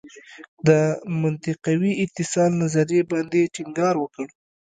[0.67, 0.69] د
[1.21, 4.25] منطقوي اتصال نظریې باندې ټینګار وکړ.